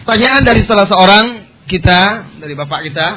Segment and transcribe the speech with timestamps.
[0.00, 1.24] Pertanyaan dari salah seorang
[1.68, 3.08] kita, dari bapak kita.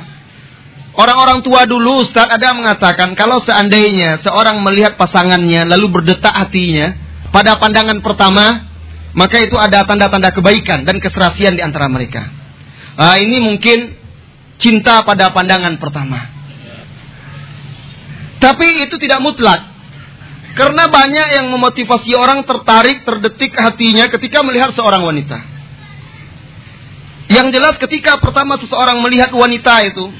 [0.94, 6.93] Orang-orang tua dulu Ustaz ada mengatakan kalau seandainya seorang melihat pasangannya lalu berdetak hatinya
[7.33, 8.69] pada pandangan pertama
[9.17, 12.29] maka itu ada tanda-tanda kebaikan dan keserasian di antara mereka.
[12.94, 13.97] Uh, ini mungkin
[14.62, 16.30] cinta pada pandangan pertama.
[18.38, 19.74] Tapi itu tidak mutlak.
[20.54, 25.53] Karena banyak yang memotivasi orang tertarik, terdetik hatinya ketika melihat seorang wanita.
[27.32, 30.12] Yang jelas ketika pertama seseorang melihat wanita itu,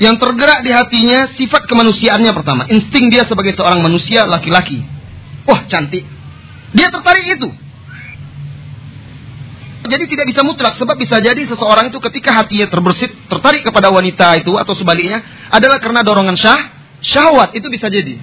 [0.00, 2.62] yang tergerak di hatinya sifat kemanusiaannya pertama.
[2.72, 4.80] Insting dia sebagai seorang manusia laki-laki.
[5.44, 6.08] Wah cantik.
[6.72, 7.50] Dia tertarik itu.
[9.80, 14.36] Jadi tidak bisa mutlak sebab bisa jadi seseorang itu ketika hatinya terbersit tertarik kepada wanita
[14.38, 16.60] itu atau sebaliknya adalah karena dorongan syah,
[17.00, 18.16] syahwat itu bisa jadi.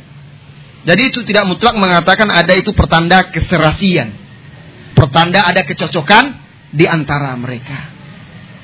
[0.87, 4.15] Jadi itu tidak mutlak mengatakan ada itu pertanda keserasian.
[4.95, 7.95] Pertanda ada kecocokan di antara mereka.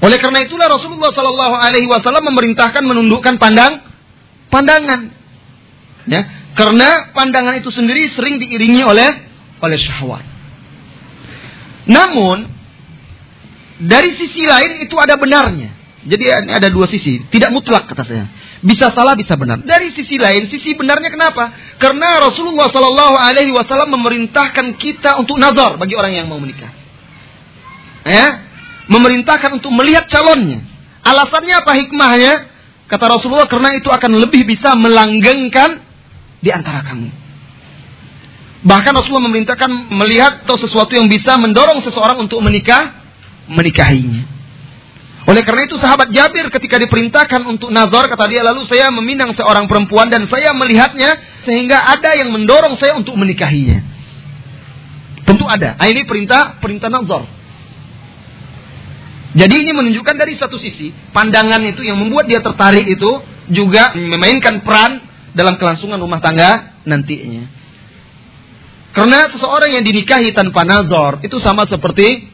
[0.03, 3.79] Oleh karena itulah Rasulullah Shallallahu Alaihi Wasallam memerintahkan menundukkan pandang
[4.51, 5.15] pandangan.
[6.04, 9.09] Ya, karena pandangan itu sendiri sering diiringi oleh
[9.63, 10.27] oleh syahwat.
[11.87, 12.51] Namun
[13.79, 15.71] dari sisi lain itu ada benarnya.
[16.04, 18.27] Jadi ada dua sisi, tidak mutlak kata saya.
[18.59, 19.63] Bisa salah, bisa benar.
[19.63, 21.55] Dari sisi lain, sisi benarnya kenapa?
[21.79, 26.82] Karena Rasulullah Shallallahu Alaihi Wasallam memerintahkan kita untuk nazar bagi orang yang mau menikah.
[28.04, 28.43] Ya,
[28.91, 30.63] memerintahkan untuk melihat calonnya.
[31.04, 32.34] Alasannya apa hikmahnya?
[32.87, 35.79] Kata Rasulullah karena itu akan lebih bisa melanggengkan
[36.43, 37.09] di antara kamu.
[38.63, 43.04] Bahkan Rasulullah memerintahkan melihat atau sesuatu yang bisa mendorong seseorang untuk menikah,
[43.51, 44.24] menikahinya.
[45.24, 49.71] Oleh karena itu sahabat Jabir ketika diperintahkan untuk nazar kata dia lalu saya meminang seorang
[49.71, 51.15] perempuan dan saya melihatnya
[51.48, 53.79] sehingga ada yang mendorong saya untuk menikahinya.
[55.24, 55.79] Tentu ada.
[55.79, 57.24] Nah, ini perintah perintah nazar.
[59.34, 63.09] Jadi ini menunjukkan dari satu sisi pandangan itu yang membuat dia tertarik itu
[63.49, 65.01] juga memainkan peran
[65.34, 67.50] dalam kelangsungan rumah tangga nantinya.
[68.94, 72.30] Karena seseorang yang dinikahi tanpa nazar itu sama seperti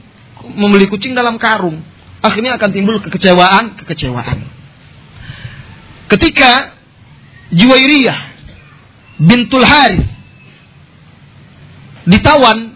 [0.59, 1.79] membeli kucing dalam karung
[2.19, 4.43] akhirnya akan timbul kekecewaan, kekecewaan.
[6.11, 6.75] Ketika
[7.55, 8.19] Juwairiyah
[9.23, 10.03] bintul Harith
[12.03, 12.75] ditawan,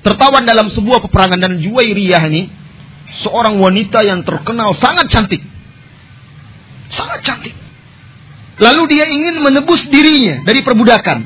[0.00, 2.42] tertawan dalam sebuah peperangan dan Juwairiyah ini
[3.22, 5.42] seorang wanita yang terkenal sangat cantik.
[6.90, 7.54] Sangat cantik.
[8.60, 11.18] Lalu dia ingin menebus dirinya dari perbudakan.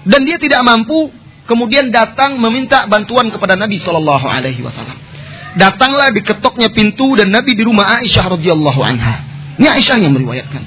[0.00, 1.12] Dan dia tidak mampu,
[1.44, 5.10] kemudian datang meminta bantuan kepada Nabi Shallallahu alaihi wasallam
[5.58, 9.14] datanglah diketoknya pintu dan Nabi di rumah Aisyah radhiyallahu anha.
[9.58, 10.62] Ini Aisyah yang meriwayatkan.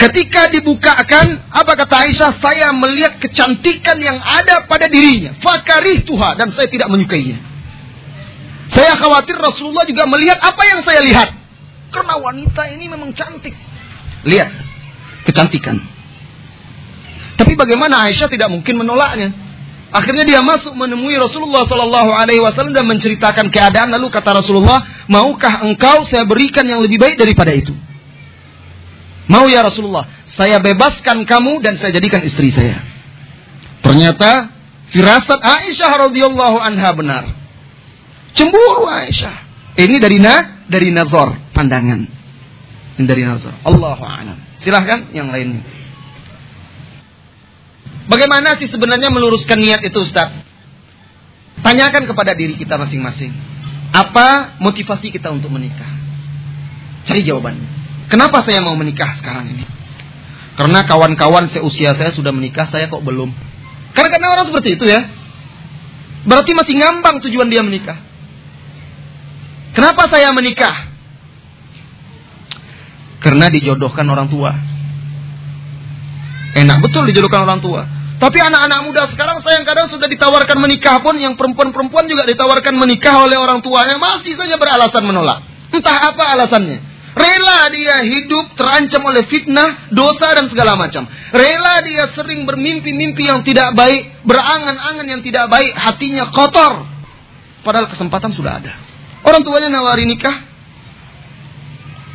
[0.00, 2.40] Ketika dibukakan, apa kata Aisyah?
[2.40, 5.36] Saya melihat kecantikan yang ada pada dirinya.
[5.40, 7.36] Fakarih Tuhan dan saya tidak menyukainya.
[8.68, 11.28] Saya khawatir Rasulullah juga melihat apa yang saya lihat.
[11.88, 13.56] Karena wanita ini memang cantik.
[14.28, 14.50] Lihat
[15.24, 15.76] kecantikan.
[17.38, 19.30] Tapi bagaimana Aisyah tidak mungkin menolaknya?
[19.88, 23.88] Akhirnya dia masuk menemui Rasulullah Sallallahu Alaihi Wasallam dan menceritakan keadaan.
[23.88, 27.72] Lalu kata Rasulullah, maukah engkau saya berikan yang lebih baik daripada itu?
[29.32, 30.04] Mau ya Rasulullah,
[30.36, 32.84] saya bebaskan kamu dan saya jadikan istri saya.
[33.80, 34.52] Ternyata
[34.92, 37.37] firasat Aisyah radhiyallahu anha benar.
[38.36, 39.36] Cemburu Aisyah.
[39.78, 42.00] Ini dari na dari nazar pandangan.
[42.98, 43.54] Ini dari nazar.
[43.62, 44.38] Allahu a'lam.
[44.58, 45.62] Silahkan yang lainnya.
[48.08, 50.32] Bagaimana sih sebenarnya meluruskan niat itu Ustaz?
[51.60, 53.30] Tanyakan kepada diri kita masing-masing.
[53.92, 55.88] Apa motivasi kita untuk menikah?
[57.04, 57.68] Cari jawabannya.
[58.08, 59.64] Kenapa saya mau menikah sekarang ini?
[60.56, 63.30] Karena kawan-kawan seusia saya sudah menikah, saya kok belum.
[63.94, 65.06] Karena karena orang seperti itu ya.
[66.26, 68.07] Berarti masih ngambang tujuan dia menikah.
[69.76, 70.88] Kenapa saya menikah?
[73.18, 74.54] Karena dijodohkan orang tua.
[76.54, 77.82] Enak betul dijodohkan orang tua.
[78.18, 83.22] Tapi anak-anak muda sekarang sayang kadang sudah ditawarkan menikah pun yang perempuan-perempuan juga ditawarkan menikah
[83.22, 85.38] oleh orang tuanya masih saja beralasan menolak.
[85.70, 86.82] Entah apa alasannya.
[87.14, 91.06] Rela dia hidup terancam oleh fitnah, dosa dan segala macam.
[91.34, 96.86] Rela dia sering bermimpi-mimpi yang tidak baik, berangan-angan yang tidak baik, hatinya kotor.
[97.62, 98.87] Padahal kesempatan sudah ada.
[99.26, 100.46] Orang tuanya nawari nikah.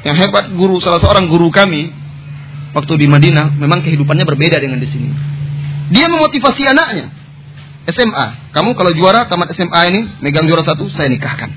[0.03, 1.88] Yang hebat guru salah seorang guru kami
[2.75, 5.11] waktu di Madinah memang kehidupannya berbeda dengan di sini.
[5.94, 7.07] Dia memotivasi anaknya.
[7.83, 8.55] SMA.
[8.55, 11.51] Kamu kalau juara tamat SMA ini, megang juara satu, saya nikahkan.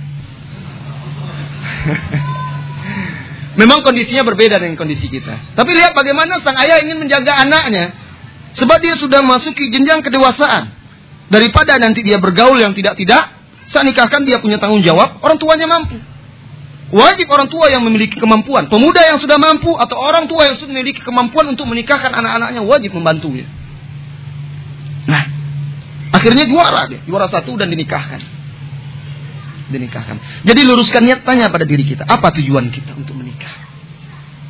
[3.60, 5.54] Memang kondisinya berbeda dengan kondisi kita.
[5.54, 7.94] Tapi lihat bagaimana sang ayah ingin menjaga anaknya.
[8.58, 10.68] Sebab dia sudah masuki jenjang kedewasaan.
[11.30, 13.35] Daripada nanti dia bergaul yang tidak-tidak,
[13.70, 15.98] Saat nikahkan dia punya tanggung jawab, orang tuanya mampu.
[16.94, 20.70] Wajib orang tua yang memiliki kemampuan, pemuda yang sudah mampu atau orang tua yang sudah
[20.70, 23.46] memiliki kemampuan untuk menikahkan anak-anaknya wajib membantu ya.
[25.10, 25.22] Nah,
[26.14, 28.22] akhirnya juara dia, juara satu dan dinikahkan.
[29.66, 30.46] Dinikahkan.
[30.46, 33.66] Jadi luruskan niat tanya pada diri kita, apa tujuan kita untuk menikah?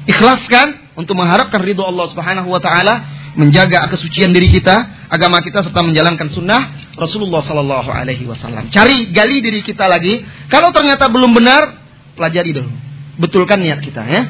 [0.04, 5.84] Ikhlaskan untuk mengharapkan ridho Allah Subhanahu wa taala, menjaga kesucian diri kita, agama kita serta
[5.84, 8.72] menjalankan sunnah Rasulullah Sallallahu Alaihi Wasallam.
[8.72, 10.24] Cari gali diri kita lagi.
[10.48, 11.76] Kalau ternyata belum benar,
[12.16, 12.72] pelajari dulu.
[13.20, 14.22] Betulkan niat kita ya.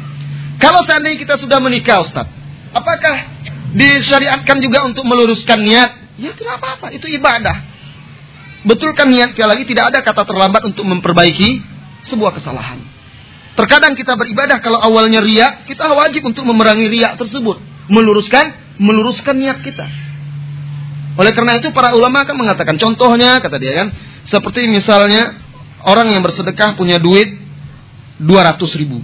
[0.59, 2.27] Kalau seandainya kita sudah menikah Ustaz,
[2.75, 3.31] apakah
[3.73, 6.19] disyariatkan juga untuk meluruskan niat?
[6.19, 7.63] Ya tidak apa-apa, itu ibadah.
[8.67, 11.63] Betulkan niat sekali lagi tidak ada kata terlambat untuk memperbaiki
[12.11, 12.83] sebuah kesalahan.
[13.55, 19.61] Terkadang kita beribadah kalau awalnya riak, kita wajib untuk memerangi riak tersebut, meluruskan meluruskan niat
[19.65, 19.87] kita.
[21.17, 23.89] Oleh karena itu para ulama akan mengatakan contohnya kata dia kan
[24.29, 25.41] seperti misalnya
[25.87, 27.33] orang yang bersedekah punya duit
[28.21, 29.01] 200 ribu.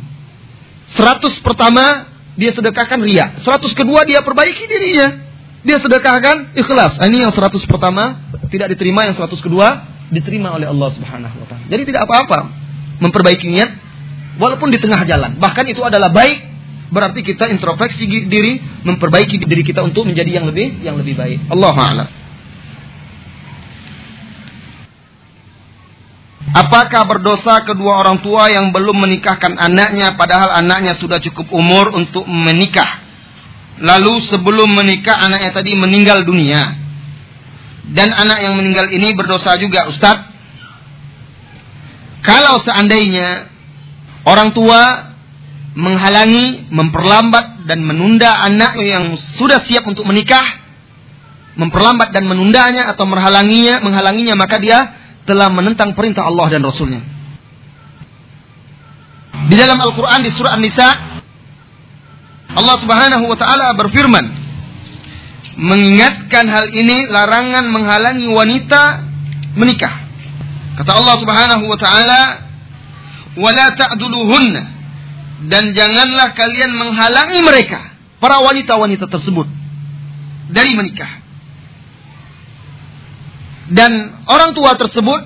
[0.93, 3.41] 100 pertama dia sedekahkan ria.
[3.41, 5.09] 100 kedua dia perbaiki dirinya.
[5.63, 6.99] Dia sedekahkan ikhlas.
[6.99, 8.19] Nah, ini yang 100 pertama
[8.51, 11.65] tidak diterima, yang 100 kedua diterima oleh Allah Subhanahu wa taala.
[11.71, 12.51] Jadi tidak apa-apa
[12.99, 13.71] memperbaiki niat
[14.37, 15.39] walaupun di tengah jalan.
[15.39, 16.51] Bahkan itu adalah baik.
[16.93, 21.39] Berarti kita introspeksi diri, memperbaiki diri kita untuk menjadi yang lebih yang lebih baik.
[21.51, 22.09] Allah a'lam.
[26.53, 32.29] Apakah berdosa kedua orang tua yang belum menikahkan anaknya padahal anaknya sudah cukup umur untuk
[32.29, 33.01] menikah?
[33.81, 36.77] Lalu sebelum menikah anaknya tadi meninggal dunia.
[37.89, 40.29] Dan anak yang meninggal ini berdosa juga Ustaz.
[42.23, 43.51] Kalau seandainya
[44.29, 45.12] orang tua
[45.73, 50.45] menghalangi, memperlambat dan menunda anak yang sudah siap untuk menikah,
[51.57, 54.79] memperlambat dan menundanya atau menghalanginya, menghalanginya maka dia
[55.25, 57.01] telah menentang perintah Allah dan Rasulnya.
[59.49, 60.89] Di dalam Al-Quran di surah An-Nisa,
[62.53, 64.25] Allah Subhanahu wa Ta'ala berfirman,
[65.57, 68.83] mengingatkan hal ini larangan menghalangi wanita
[69.57, 70.05] menikah.
[70.81, 72.21] Kata Allah Subhanahu wa Ta'ala,
[73.41, 74.72] "Wala ta'duluhunna
[75.43, 77.91] dan janganlah kalian menghalangi mereka,
[78.23, 79.51] para wanita-wanita tersebut,
[80.53, 81.23] dari menikah.
[83.73, 85.23] Dan orang tua tersebut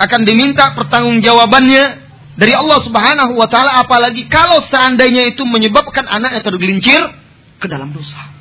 [0.00, 1.84] akan diminta pertanggungjawabannya
[2.40, 7.04] dari Allah Subhanahu wa taala apalagi kalau seandainya itu menyebabkan anaknya tergelincir
[7.60, 8.32] ke dalam dosa.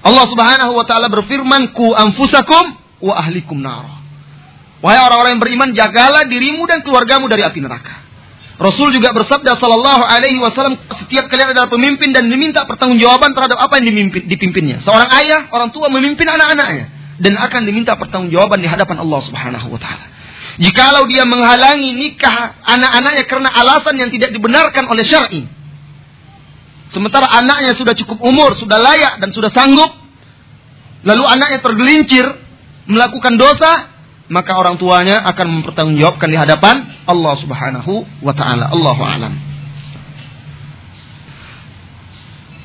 [0.00, 2.74] Allah Subhanahu wa taala berfirman, "Ku anfusakum
[3.04, 4.00] wa ahlikum nar."
[4.80, 8.09] Wahai orang-orang yang beriman, jagalah dirimu dan keluargamu dari api neraka.
[8.60, 13.80] Rasul juga bersabda sallallahu alaihi wasallam, setiap kalian adalah pemimpin dan diminta pertanggungjawaban terhadap apa
[13.80, 14.84] yang dimimpin, dipimpinnya.
[14.84, 16.92] Seorang ayah, orang tua memimpin anak-anaknya
[17.24, 20.04] dan akan diminta pertanggungjawaban di hadapan Allah Subhanahu wa taala.
[20.60, 25.48] Jikalau dia menghalangi nikah anak-anaknya karena alasan yang tidak dibenarkan oleh syar'i.
[26.92, 29.88] Sementara anaknya sudah cukup umur, sudah layak dan sudah sanggup,
[31.08, 32.28] lalu anaknya tergelincir
[32.84, 33.88] melakukan dosa,
[34.28, 38.68] maka orang tuanya akan mempertanggungjawabkan di hadapan Allah Subhanahu wa taala.
[38.72, 39.34] Allahu a'lam.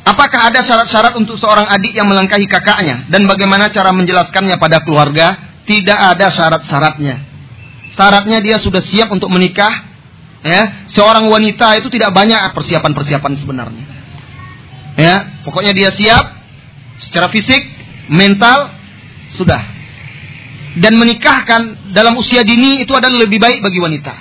[0.06, 5.58] Apakah ada syarat-syarat untuk seorang adik yang melangkahi kakaknya dan bagaimana cara menjelaskannya pada keluarga?
[5.66, 7.26] Tidak ada syarat-syaratnya.
[7.98, 9.98] Syaratnya dia sudah siap untuk menikah.
[10.46, 13.86] Ya, seorang wanita itu tidak banyak persiapan-persiapan sebenarnya.
[14.94, 16.22] Ya, pokoknya dia siap
[17.02, 17.66] secara fisik,
[18.14, 18.70] mental
[19.34, 19.75] sudah.
[20.76, 24.14] Dan menikahkan dalam usia dini itu adalah lebih baik bagi wanita.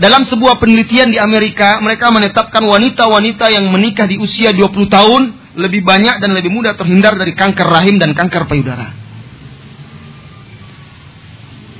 [0.00, 5.84] Dalam sebuah penelitian di Amerika, mereka menetapkan wanita-wanita yang menikah di usia 20 tahun lebih
[5.84, 8.88] banyak dan lebih mudah terhindar dari kanker rahim dan kanker payudara.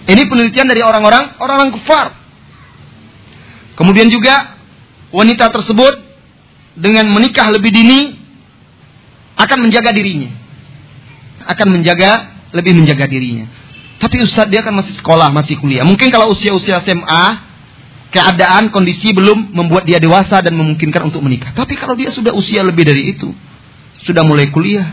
[0.03, 2.13] Ini penelitian dari orang-orang orang-orang kufar.
[3.79, 4.61] Kemudian juga
[5.15, 5.95] wanita tersebut
[6.77, 8.21] dengan menikah lebih dini
[9.41, 10.31] akan menjaga dirinya.
[11.49, 13.49] Akan menjaga lebih menjaga dirinya.
[13.99, 15.87] Tapi Ustadz dia kan masih sekolah, masih kuliah.
[15.87, 17.25] Mungkin kalau usia-usia SMA
[18.13, 21.57] keadaan kondisi belum membuat dia dewasa dan memungkinkan untuk menikah.
[21.57, 23.33] Tapi kalau dia sudah usia lebih dari itu,
[24.05, 24.93] sudah mulai kuliah,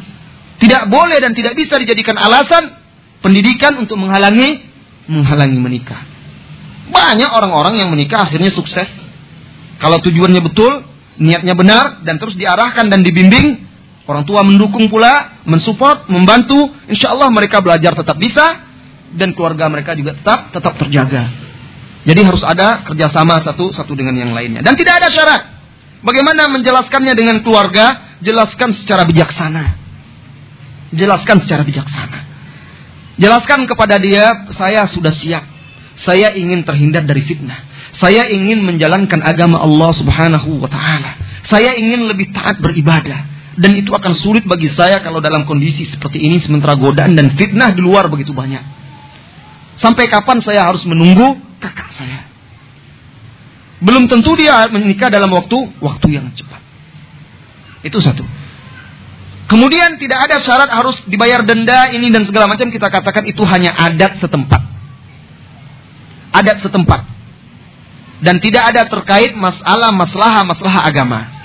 [0.62, 2.80] tidak boleh dan tidak bisa dijadikan alasan
[3.20, 4.64] pendidikan untuk menghalangi
[5.10, 6.06] menghalangi menikah.
[6.90, 8.88] Banyak orang-orang yang menikah akhirnya sukses.
[9.82, 10.86] Kalau tujuannya betul,
[11.18, 13.69] niatnya benar dan terus diarahkan dan dibimbing,
[14.10, 18.66] orang tua mendukung pula, mensupport, membantu, insya Allah mereka belajar tetap bisa
[19.14, 21.30] dan keluarga mereka juga tetap tetap terjaga.
[22.10, 24.66] Jadi harus ada kerjasama satu satu dengan yang lainnya.
[24.66, 25.42] Dan tidak ada syarat.
[26.02, 28.18] Bagaimana menjelaskannya dengan keluarga?
[28.26, 29.78] Jelaskan secara bijaksana.
[30.90, 32.20] Jelaskan secara bijaksana.
[33.20, 35.44] Jelaskan kepada dia, saya sudah siap.
[36.00, 37.68] Saya ingin terhindar dari fitnah.
[38.00, 41.20] Saya ingin menjalankan agama Allah Subhanahu wa taala.
[41.46, 46.22] Saya ingin lebih taat beribadah dan itu akan sulit bagi saya kalau dalam kondisi seperti
[46.22, 48.62] ini sementara godaan dan fitnah di luar begitu banyak.
[49.80, 52.30] Sampai kapan saya harus menunggu kakak saya?
[53.80, 56.62] Belum tentu dia menikah dalam waktu waktu yang cepat.
[57.82, 58.28] Itu satu.
[59.50, 63.74] Kemudian tidak ada syarat harus dibayar denda ini dan segala macam kita katakan itu hanya
[63.74, 64.62] adat setempat.
[66.36, 67.02] Adat setempat.
[68.20, 71.39] Dan tidak ada terkait masalah masalah masalah agama.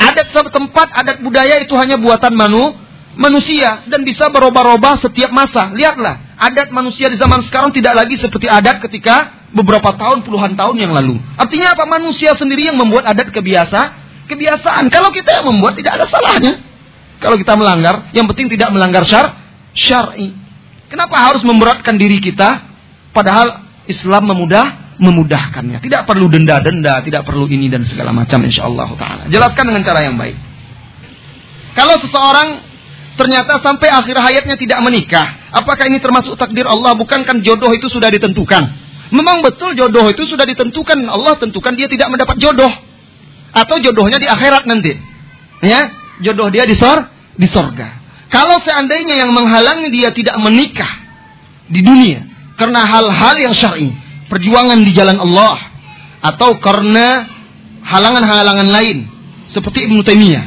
[0.00, 2.72] Adat setempat, adat budaya itu hanya buatan manu,
[3.20, 5.68] manusia dan bisa berubah-ubah setiap masa.
[5.76, 10.76] Lihatlah, adat manusia di zaman sekarang tidak lagi seperti adat ketika beberapa tahun, puluhan tahun
[10.80, 11.20] yang lalu.
[11.36, 11.84] Artinya apa?
[11.84, 13.80] Manusia sendiri yang membuat adat kebiasa,
[14.24, 14.88] kebiasaan.
[14.88, 16.64] Kalau kita yang membuat tidak ada salahnya.
[17.20, 19.36] Kalau kita melanggar, yang penting tidak melanggar syar,
[19.76, 20.32] syar'i.
[20.88, 22.64] Kenapa harus memberatkan diri kita?
[23.12, 25.80] Padahal Islam memudah, memudahkannya.
[25.80, 29.22] Tidak perlu denda-denda, tidak perlu ini dan segala macam insyaallah taala.
[29.32, 30.36] Jelaskan dengan cara yang baik.
[31.72, 32.48] Kalau seseorang
[33.16, 36.92] ternyata sampai akhir hayatnya tidak menikah, apakah ini termasuk takdir Allah?
[36.92, 38.62] Bukankah jodoh itu sudah ditentukan?
[39.10, 41.08] Memang betul jodoh itu sudah ditentukan.
[41.08, 42.70] Allah tentukan dia tidak mendapat jodoh.
[43.50, 44.94] Atau jodohnya di akhirat nanti.
[45.66, 45.90] Ya,
[46.22, 47.98] jodoh dia di sor di sorga.
[48.30, 51.02] Kalau seandainya yang menghalangi dia tidak menikah
[51.66, 53.90] di dunia karena hal-hal yang syar'i,
[54.30, 55.58] perjuangan di jalan Allah
[56.22, 57.26] atau karena
[57.82, 58.98] halangan-halangan lain
[59.50, 60.44] seperti Ibnu Taimiyah,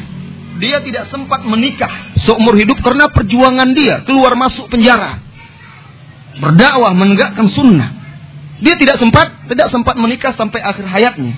[0.64, 5.20] dia tidak sempat menikah seumur hidup karena perjuangan dia keluar masuk penjara,
[6.40, 8.02] berdakwah menegakkan sunnah.
[8.64, 11.36] Dia tidak sempat tidak sempat menikah sampai akhir hayatnya.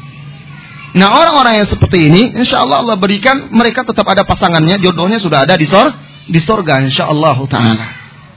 [0.95, 5.43] Nah orang-orang yang seperti ini, insya Allah Allah berikan mereka tetap ada pasangannya, jodohnya sudah
[5.43, 5.89] ada di sor,
[6.29, 7.87] di sorga, insya Allah taala.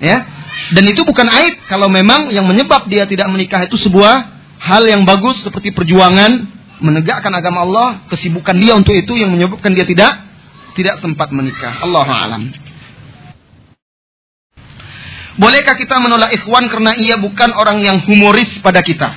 [0.01, 0.38] Ya,
[0.75, 4.15] dan itu bukan aib kalau memang yang menyebab dia tidak menikah itu sebuah
[4.59, 9.87] hal yang bagus seperti perjuangan menegakkan agama Allah, kesibukan dia untuk itu yang menyebabkan dia
[9.87, 10.11] tidak
[10.79, 11.83] tidak sempat menikah.
[11.83, 12.43] Allah alam.
[15.39, 19.15] Bolehkah kita menolak ikhwan karena ia bukan orang yang humoris pada kita?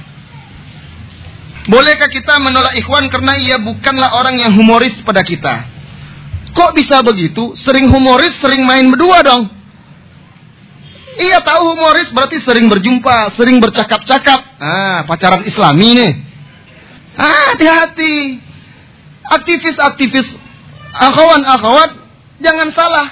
[1.65, 5.65] Bolehkah kita menolak ikhwan karena ia bukanlah orang yang humoris pada kita?
[6.53, 7.57] Kok bisa begitu?
[7.57, 9.60] Sering humoris, sering main berdua dong.
[11.19, 14.39] Iya tahu humoris berarti sering berjumpa, sering bercakap-cakap.
[14.61, 16.11] Ah, pacaran islami nih.
[17.19, 18.39] Ah, hati-hati.
[19.27, 20.27] Aktivis-aktivis
[20.95, 21.91] akhwan-akhwat
[22.39, 23.07] jangan salah.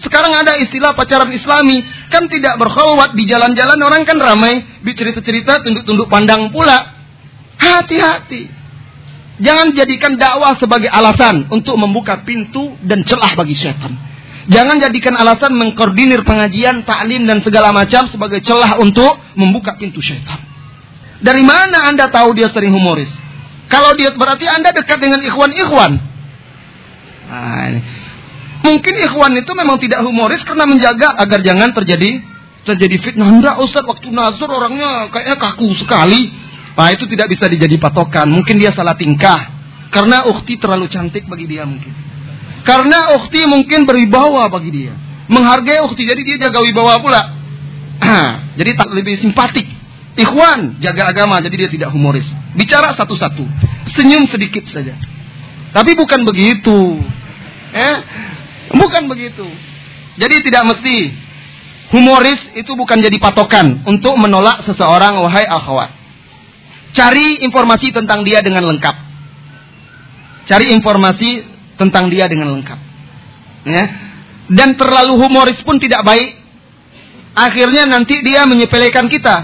[0.00, 1.84] Sekarang ada istilah pacaran islami.
[2.12, 4.80] Kan tidak berkhawat di jalan-jalan orang kan ramai.
[4.84, 6.96] Bicerita-cerita tunduk-tunduk pandang pula.
[7.60, 8.48] Hati-hati.
[9.40, 14.09] Jangan jadikan dakwah sebagai alasan untuk membuka pintu dan celah bagi setan.
[14.50, 20.42] Jangan jadikan alasan mengkoordinir pengajian, taklim dan segala macam sebagai celah untuk membuka pintu setan.
[21.22, 23.14] Dari mana Anda tahu dia sering humoris?
[23.70, 25.92] Kalau dia berarti Anda dekat dengan ikhwan-ikhwan.
[27.30, 27.78] Nah.
[28.60, 32.20] Mungkin ikhwan itu memang tidak humoris karena menjaga agar jangan terjadi
[32.66, 33.30] terjadi fitnah.
[33.30, 36.28] Enggak Ustaz, waktu nazar orangnya kayaknya kaku sekali.
[36.74, 38.26] Nah itu tidak bisa dijadi patokan.
[38.28, 39.62] Mungkin dia salah tingkah.
[39.94, 42.09] Karena ukti terlalu cantik bagi dia mungkin.
[42.62, 44.94] Karena ukti mungkin berwibawa bagi dia.
[45.30, 46.04] Menghargai ukti.
[46.04, 47.22] Jadi dia jaga wibawa pula.
[48.58, 49.66] jadi tak lebih simpatik.
[50.18, 51.40] Ikhwan jaga agama.
[51.40, 52.28] Jadi dia tidak humoris.
[52.52, 53.44] Bicara satu-satu.
[53.96, 54.94] Senyum sedikit saja.
[55.70, 57.00] Tapi bukan begitu.
[57.72, 57.96] Eh?
[58.74, 59.46] Bukan begitu.
[60.18, 60.96] Jadi tidak mesti
[61.94, 65.90] humoris itu bukan jadi patokan untuk menolak seseorang wahai akhwat.
[66.90, 68.96] Cari informasi tentang dia dengan lengkap.
[70.50, 71.46] Cari informasi
[71.80, 72.78] tentang dia dengan lengkap.
[73.64, 73.84] Ya.
[74.52, 76.36] Dan terlalu humoris pun tidak baik.
[77.32, 79.36] Akhirnya nanti dia menyepelekan kita.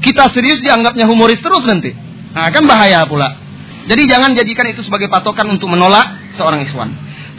[0.00, 1.92] Kita serius dianggapnya humoris terus nanti.
[2.32, 3.36] Nah, kan bahaya pula.
[3.84, 6.94] Jadi jangan jadikan itu sebagai patokan untuk menolak seorang ikhwan.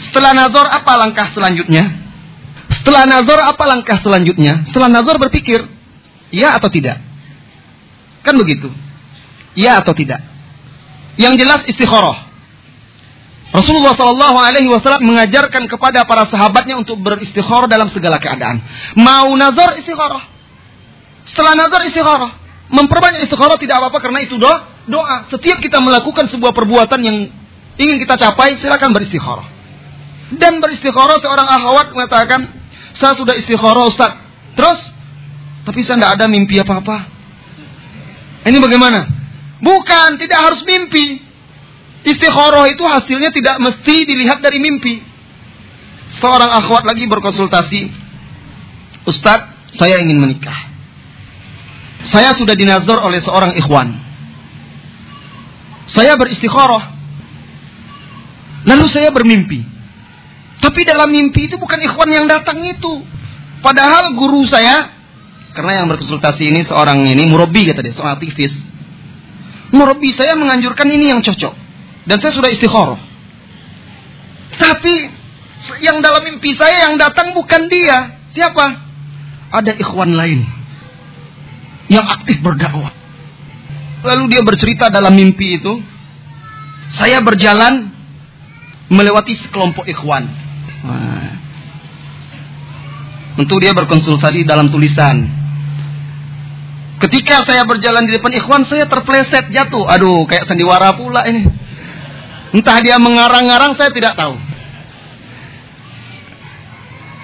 [0.09, 2.03] Setelah nazar apa langkah selanjutnya?
[2.81, 4.67] Setelah nazar apa langkah selanjutnya?
[4.67, 5.63] Setelah nazar berpikir,
[6.35, 6.99] ya atau tidak?
[8.27, 8.67] Kan begitu.
[9.55, 10.19] Ya atau tidak?
[11.15, 12.22] Yang jelas istikharah.
[13.53, 18.57] Rasulullah Shallallahu Alaihi Wasallam mengajarkan kepada para sahabatnya untuk beristikharah dalam segala keadaan.
[18.97, 20.25] Mau nazar istikharah.
[21.29, 22.41] Setelah nazar istikharah.
[22.73, 24.65] Memperbanyak istikharah tidak apa-apa karena itu doa.
[24.89, 25.29] Doa.
[25.29, 27.29] Setiap kita melakukan sebuah perbuatan yang
[27.77, 29.45] ingin kita capai, silakan beristikharah.
[30.33, 32.49] Dan beristikharah seorang akhwat mengatakan,
[32.97, 34.17] saya sudah istikharah Ustaz.
[34.57, 34.81] Terus,
[35.61, 37.05] tapi saya tidak ada mimpi apa-apa.
[38.49, 39.05] Ini bagaimana?
[39.61, 41.21] Bukan, tidak harus mimpi.
[42.03, 44.99] Istikharah itu hasilnya tidak mesti dilihat dari mimpi.
[46.19, 47.81] Seorang akhwat lagi berkonsultasi.
[49.07, 50.69] Ustadz, Saya ingin menikah.
[52.05, 53.89] Saya sudah dinazor oleh seorang ikhwan.
[55.89, 56.93] Saya beristikharah.
[58.69, 59.65] Lalu saya bermimpi.
[60.61, 63.03] Tapi dalam mimpi itu bukan ikhwan yang datang itu.
[63.63, 64.91] Padahal guru saya,
[65.55, 68.53] karena yang berkonsultasi ini seorang ini, murabi kata dia, seorang aktivis.
[69.73, 71.62] Murabi saya menganjurkan ini yang cocok.
[72.03, 72.99] Dan saya sudah istikharah.
[74.59, 74.95] Tapi
[75.79, 78.19] yang dalam mimpi saya yang datang bukan dia.
[78.35, 78.65] Siapa?
[79.53, 80.43] Ada ikhwan lain
[81.87, 82.91] yang aktif berdakwah.
[84.03, 85.79] Lalu dia bercerita dalam mimpi itu,
[86.99, 87.87] saya berjalan
[88.91, 90.27] melewati sekelompok ikhwan.
[90.83, 91.31] Nah,
[93.39, 95.23] tentu dia berkonsultasi dalam tulisan.
[96.99, 99.87] Ketika saya berjalan di depan ikhwan, saya terpleset jatuh.
[99.87, 101.47] Aduh, kayak sandiwara pula ini.
[102.53, 104.37] Entah dia mengarang-arang, saya tidak tahu.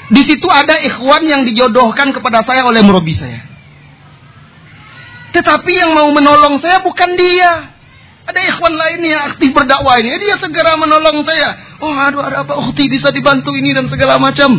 [0.09, 3.45] Di situ ada ikhwan yang dijodohkan kepada saya oleh murabi saya.
[5.29, 7.77] Tetapi yang mau menolong saya bukan dia.
[8.25, 10.17] Ada ikhwan lain yang aktif berdakwah ini.
[10.17, 11.77] Dia segera menolong saya.
[11.77, 12.57] Oh aduh ada apa?
[12.65, 14.57] Ukti bisa dibantu ini dan segala macam.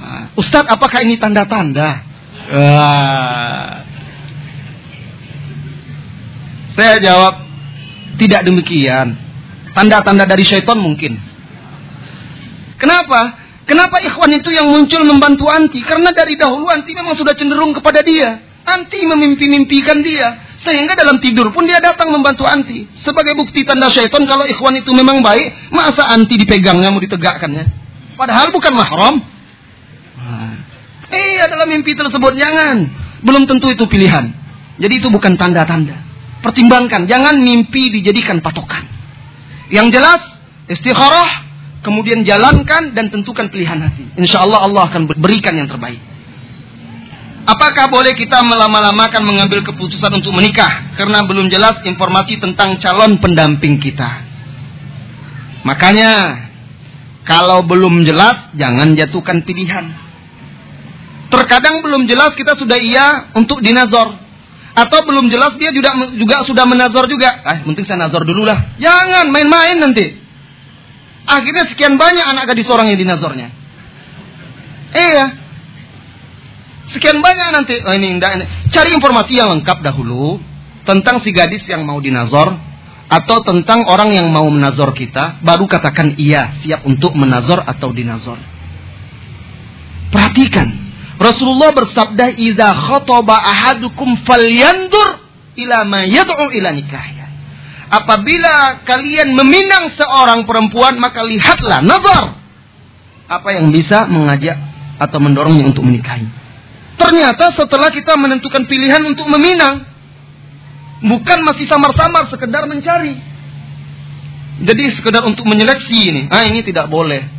[0.00, 2.00] Nah, Ustadz apakah ini tanda-tanda?
[2.48, 3.84] Ah.
[6.72, 7.44] Saya jawab.
[8.16, 9.25] Tidak demikian.
[9.76, 11.20] Tanda-tanda dari syaitan mungkin.
[12.80, 13.36] Kenapa?
[13.68, 15.84] Kenapa ikhwan itu yang muncul membantu anti?
[15.84, 18.40] Karena dari dahulu anti memang sudah cenderung kepada dia.
[18.64, 20.56] Anti memimpi-mimpikan dia.
[20.64, 22.88] Sehingga dalam tidur pun dia datang membantu anti.
[22.96, 27.64] Sebagai bukti tanda syaitan kalau ikhwan itu memang baik, masa anti dipegangnya mau ditegakkannya?
[28.16, 29.20] Padahal bukan mahram.
[30.16, 30.56] Nah.
[31.12, 32.88] Iya dalam mimpi tersebut jangan.
[33.20, 34.32] Belum tentu itu pilihan.
[34.80, 36.00] Jadi itu bukan tanda-tanda.
[36.40, 38.86] Pertimbangkan, jangan mimpi dijadikan patokan.
[39.70, 40.20] Yang jelas
[40.70, 41.46] istikharah,
[41.82, 44.04] kemudian jalankan dan tentukan pilihan hati.
[44.18, 45.98] Insya Allah Allah akan berikan yang terbaik.
[47.46, 53.78] Apakah boleh kita melama-lamakan mengambil keputusan untuk menikah karena belum jelas informasi tentang calon pendamping
[53.78, 54.26] kita?
[55.62, 56.42] Makanya
[57.22, 59.94] kalau belum jelas jangan jatuhkan pilihan.
[61.30, 64.25] Terkadang belum jelas kita sudah iya untuk dinazor
[64.76, 67.40] atau belum jelas dia juga juga sudah menazor juga.
[67.42, 68.76] Ah, penting saya nazor dulu lah.
[68.76, 70.12] Jangan main-main nanti.
[71.26, 73.50] Akhirnya sekian banyak anak gadis orang yang dinazornya.
[74.94, 75.26] Iya,
[76.86, 77.74] Sekian banyak nanti.
[77.82, 78.44] Oh, ini, ini.
[78.70, 80.38] Cari informasi yang lengkap dahulu
[80.86, 82.54] tentang si gadis yang mau dinazor
[83.06, 88.38] atau tentang orang yang mau menazor kita, baru katakan iya, siap untuk menazor atau dinazor.
[90.14, 90.85] Perhatikan.
[91.16, 95.24] Rasulullah bersabda, "Idza khataba ahadukum falyandur
[95.56, 97.26] ila ma yad'u ila nikahya."
[97.86, 102.34] Apabila kalian meminang seorang perempuan, maka lihatlah nazar
[103.26, 104.58] apa yang bisa mengajak
[104.98, 106.26] atau mendorongnya untuk menikahi.
[106.96, 109.84] Ternyata setelah kita menentukan pilihan untuk meminang,
[111.04, 113.14] bukan masih samar-samar sekedar mencari.
[114.56, 117.35] Jadi sekedar untuk menyeleksi ini, ah ini tidak boleh.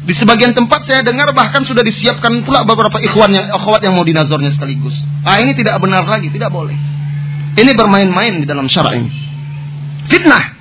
[0.00, 4.04] Di sebagian tempat saya dengar bahkan sudah disiapkan pula beberapa ikhwan yang akhwat yang mau
[4.04, 4.96] dinazornya sekaligus.
[5.28, 6.72] Ah ini tidak benar lagi, tidak boleh.
[7.52, 9.12] Ini bermain-main di dalam syara ini.
[10.08, 10.56] Fitnah.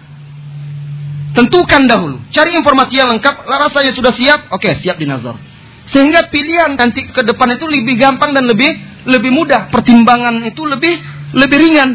[1.29, 5.37] Tentukan dahulu, cari informasi yang lengkap, rasanya sudah siap, oke siap dinazor.
[5.87, 8.75] Sehingga pilihan nanti ke depan itu lebih gampang dan lebih
[9.09, 9.69] lebih mudah.
[9.73, 10.99] Pertimbangan itu lebih
[11.33, 11.89] lebih ringan.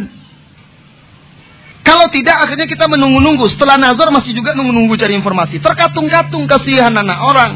[1.84, 3.44] Kalau tidak akhirnya kita menunggu-nunggu.
[3.52, 5.60] Setelah nazar masih juga nunggu-nunggu cari informasi.
[5.60, 7.52] Terkatung-katung kasihan anak orang.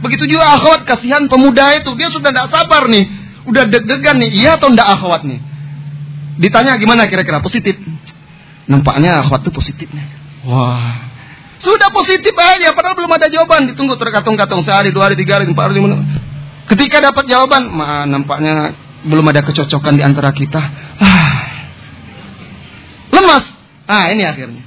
[0.00, 1.92] Begitu juga akhwat kasihan pemuda itu.
[1.92, 3.04] Dia sudah tidak sabar nih.
[3.44, 4.30] Udah deg-degan nih.
[4.32, 5.38] Iya atau tidak akhwat nih.
[6.40, 7.76] Ditanya gimana kira-kira positif.
[8.64, 10.08] Nampaknya akhwat itu positifnya.
[10.48, 11.04] Wah.
[11.58, 13.68] Sudah positif aja, padahal belum ada jawaban.
[13.68, 16.00] Ditunggu terkatung-katung sehari, dua hari, tiga hari, empat hari, lima
[16.70, 20.62] Ketika dapat jawaban, ma, nampaknya belum ada kecocokan di antara kita.
[21.02, 21.47] Ah.
[23.18, 23.44] Lemas.
[23.90, 24.62] Ah, ini akhirnya.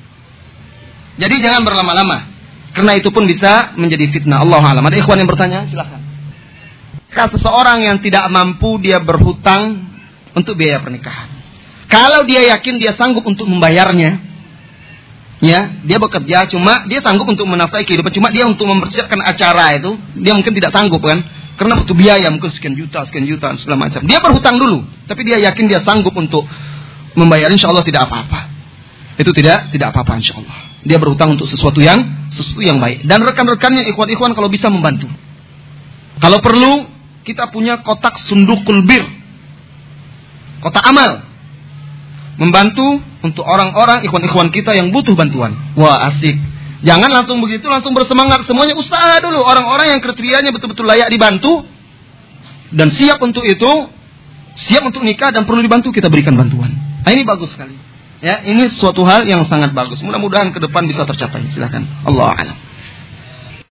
[1.16, 2.28] Jadi jangan berlama-lama.
[2.72, 4.44] Karena itu pun bisa menjadi fitnah.
[4.44, 4.84] Allah alam.
[4.84, 5.68] Ada ikhwan yang bertanya?
[5.68, 6.00] Silahkan.
[7.12, 9.84] Kalau seseorang yang tidak mampu dia berhutang
[10.32, 11.28] untuk biaya pernikahan.
[11.92, 14.32] Kalau dia yakin dia sanggup untuk membayarnya,
[15.44, 19.98] ya dia bekerja cuma dia sanggup untuk menafkahi kehidupan cuma dia untuk mempersiapkan acara itu
[20.22, 21.18] dia mungkin tidak sanggup kan
[21.58, 25.42] karena butuh biaya mungkin sekian juta sekian juta segala macam dia berhutang dulu tapi dia
[25.42, 26.46] yakin dia sanggup untuk
[27.18, 28.40] membayar insya Allah tidak apa-apa
[29.20, 33.22] itu tidak tidak apa-apa insya Allah dia berhutang untuk sesuatu yang sesuatu yang baik dan
[33.22, 35.08] rekan-rekannya ikhwan-ikhwan kalau bisa membantu
[36.22, 36.88] kalau perlu
[37.22, 39.06] kita punya kotak sundukul bir
[40.64, 41.32] kotak amal
[42.42, 45.54] membantu untuk orang-orang ikhwan-ikhwan kita yang butuh bantuan.
[45.78, 46.34] Wah, asik.
[46.82, 48.50] Jangan langsung begitu, langsung bersemangat.
[48.50, 49.46] Semuanya usaha dulu.
[49.46, 51.62] Orang-orang yang kriterianya betul-betul layak dibantu,
[52.74, 53.72] dan siap untuk itu,
[54.58, 56.74] siap untuk nikah dan perlu dibantu kita berikan bantuan.
[57.02, 57.76] Nah, ini bagus sekali.
[58.22, 59.98] Ya, ini suatu hal yang sangat bagus.
[60.06, 61.42] Mudah-mudahan ke depan bisa tercapai.
[61.50, 62.06] Silakan.
[62.06, 62.58] Allah a'lam.